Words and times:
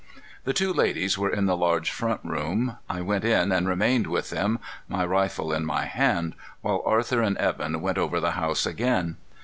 The 0.45 0.51
two 0.53 0.73
ladies 0.73 1.15
were 1.19 1.29
in 1.29 1.45
the 1.45 1.55
large 1.55 1.91
front 1.91 2.21
room. 2.23 2.77
I 2.89 3.01
went 3.01 3.23
in 3.23 3.51
and 3.51 3.69
remained 3.69 4.07
with 4.07 4.31
them, 4.31 4.57
my 4.89 5.05
rifle 5.05 5.53
in 5.53 5.63
my 5.63 5.85
hand, 5.85 6.33
while 6.61 6.81
Arthur 6.87 7.21
and 7.21 7.37
Evan 7.37 7.81
went 7.81 7.99
over 7.99 8.19
the 8.19 8.31
house 8.31 8.65
again. 8.65 9.17